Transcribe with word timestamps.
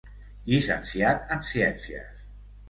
Llicenciat 0.51 1.29
en 1.37 1.45
Ciències. 1.51 2.25